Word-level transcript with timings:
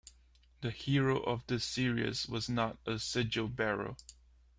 The 0.61 0.71
hero 0.71 1.19
of 1.21 1.45
this 1.45 1.63
series 1.63 2.27
was 2.27 2.49
not 2.49 2.79
a 2.87 2.97
Sigil-Bearer. 2.97 3.97